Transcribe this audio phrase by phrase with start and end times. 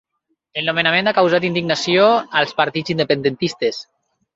[0.61, 2.09] El nomenament ha causat indignació
[2.43, 3.85] als partits independentistes